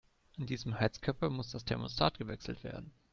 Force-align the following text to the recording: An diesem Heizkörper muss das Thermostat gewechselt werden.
An 0.39 0.47
diesem 0.47 0.79
Heizkörper 0.79 1.29
muss 1.29 1.51
das 1.51 1.63
Thermostat 1.63 2.17
gewechselt 2.17 2.63
werden. 2.63 2.91